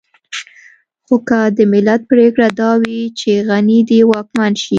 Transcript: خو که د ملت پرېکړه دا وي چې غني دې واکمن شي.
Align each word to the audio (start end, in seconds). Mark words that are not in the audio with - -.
خو 1.05 1.15
که 1.27 1.39
د 1.57 1.59
ملت 1.73 2.01
پرېکړه 2.11 2.47
دا 2.61 2.71
وي 2.81 2.99
چې 3.19 3.31
غني 3.47 3.79
دې 3.89 3.99
واکمن 4.11 4.51
شي. 4.61 4.69